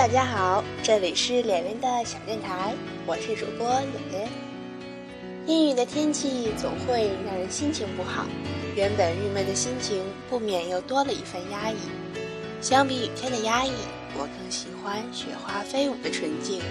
[0.00, 2.72] 大家好，这里是脸脸的小电台，
[3.04, 4.28] 我是主播脸脸。
[5.46, 8.24] 阴雨的天气总会让人心情不好，
[8.74, 11.76] 原本郁闷的心情不免又多了一份压抑。
[12.62, 13.72] 相比雨天的压抑，
[14.14, 16.62] 我更喜欢雪花飞舞的纯净。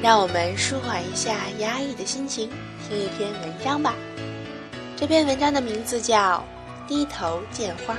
[0.00, 2.48] 让我们舒缓一下压抑的心情，
[2.88, 3.96] 听一篇文章吧。
[4.96, 6.40] 这篇文章的名字叫
[6.88, 7.94] 《低头见花》。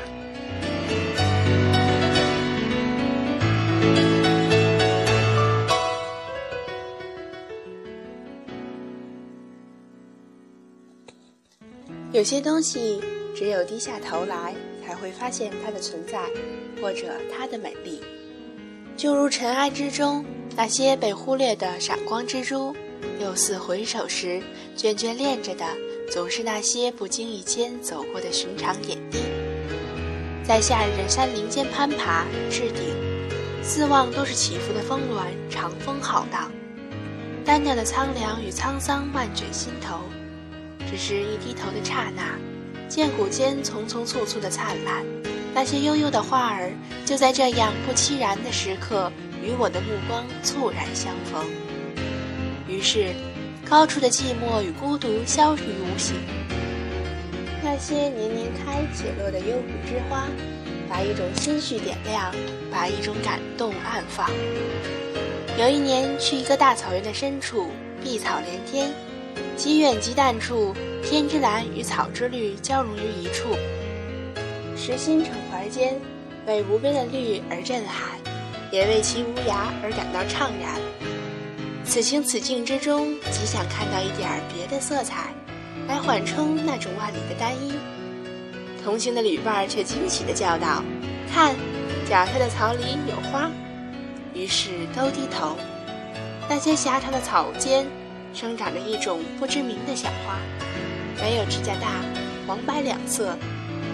[12.15, 13.01] 有些东西
[13.35, 16.17] 只有低下头来，才会发现它的存在，
[16.81, 18.01] 或者它的美丽。
[18.95, 20.23] 就如尘埃之中
[20.55, 22.73] 那些被忽略的闪光之珠，
[23.19, 24.41] 六四回首时，
[24.77, 25.65] 眷眷恋着的
[26.09, 29.19] 总是那些不经意间走过的寻常点滴。
[30.47, 32.95] 在夏日的山林间攀爬置顶，
[33.61, 36.49] 四望都是起伏的峰峦，长风浩荡，
[37.43, 39.99] 单调的苍凉与沧桑漫卷心头。
[40.89, 42.37] 只是一低头的刹那，
[42.87, 45.03] 剑骨间匆匆簇簇的灿烂，
[45.53, 46.71] 那些悠悠的花儿，
[47.05, 49.11] 就在这样不期然的时刻，
[49.43, 51.45] 与我的目光猝然相逢。
[52.67, 53.13] 于是，
[53.67, 56.15] 高处的寂寞与孤独消于无形。
[57.63, 60.27] 那些年年开且落的幽谷之花，
[60.87, 62.31] 把一种心绪点亮，
[62.71, 64.29] 把一种感动暗放。
[65.57, 67.71] 有一年去一个大草原的深处，
[68.03, 68.91] 碧草连天。
[69.55, 70.73] 极远极淡处，
[71.03, 73.49] 天之蓝与草之绿交融于一处，
[74.75, 75.99] 实心澄怀间，
[76.45, 78.17] 为无边的绿而震撼，
[78.71, 80.79] 也为其无涯而感到怅然。
[81.83, 85.33] 此情此境之中，极想看到一点别的色彩，
[85.87, 87.73] 来缓冲那种万里的单一。
[88.83, 90.83] 同行的旅伴却惊喜地叫道
[91.31, 91.55] ：“看，
[92.09, 93.49] 脚下的草里有花。”
[94.33, 95.55] 于是都低头，
[96.49, 97.85] 那些狭长的草间。
[98.35, 100.37] 生长着一种不知名的小花，
[101.21, 102.01] 没有指甲大，
[102.45, 103.37] 黄白两色，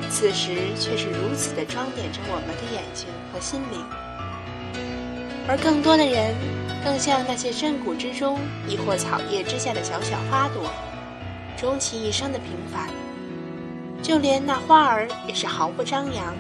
[0.10, 3.86] 此时却是如此的装点着我们的眼睛和心灵。
[5.48, 6.34] 而更多的人，
[6.84, 10.72] 更像那些深谷之中，亦或草叶之下的小小花朵，
[11.56, 12.90] 终其一生的平凡。
[14.02, 16.34] 就连那花儿也是毫不张扬，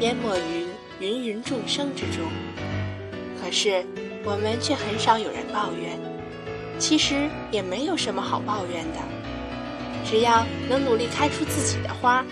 [0.00, 0.66] 淹没于
[0.98, 2.24] 芸芸众生之中。
[3.38, 3.84] 可是，
[4.24, 6.13] 我们却很少有人抱怨。
[6.78, 8.98] 其实也没有什么好抱怨的，
[10.04, 12.24] 只要能努力开出自己的花，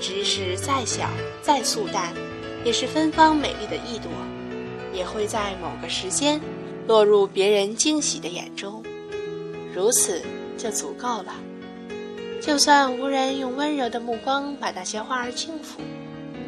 [0.00, 1.08] 即使再小
[1.42, 2.12] 再素淡，
[2.64, 4.10] 也是芬芳美丽的一朵，
[4.92, 6.40] 也会在某个时间
[6.86, 8.82] 落入别人惊喜的眼中，
[9.74, 10.22] 如此
[10.56, 11.34] 就足够了。
[12.40, 15.80] 就算无人用温柔的目光把那些花儿轻抚，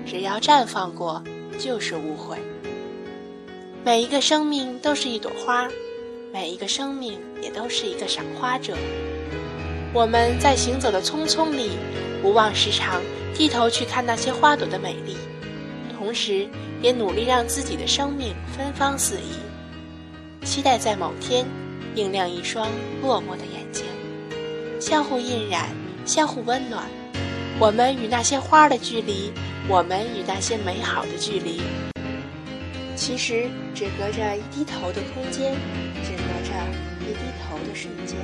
[0.06, 1.24] 只要绽放过，
[1.58, 2.36] 就是无悔。
[3.84, 5.68] 每一个生命都是一朵花。
[6.32, 8.76] 每一个生命也都是一个赏花者。
[9.94, 11.70] 我们在行走的匆匆里，
[12.20, 13.00] 不忘时常
[13.34, 15.16] 低头去看那些花朵的美丽，
[15.96, 16.46] 同时
[16.82, 21.46] 也努力让自己的生命芬芳四溢，期待在某天
[21.94, 22.68] 映亮一双
[23.02, 23.84] 落寞的眼睛，
[24.78, 25.70] 相互印染，
[26.04, 26.84] 相互温暖。
[27.58, 29.32] 我们与那些花的距离，
[29.66, 31.60] 我们与那些美好的距离。
[32.98, 35.54] 其实只隔着一低头的空间，
[36.02, 36.52] 只隔着
[37.00, 38.18] 一低头的瞬间。